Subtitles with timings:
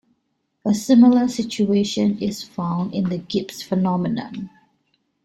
[0.65, 4.49] A similar situation is found in the Gibbs phenomenon.